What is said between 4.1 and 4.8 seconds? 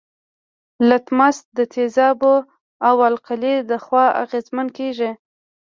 اغیزمن